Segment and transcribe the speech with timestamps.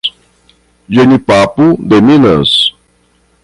[0.89, 2.73] Jenipapo de Minas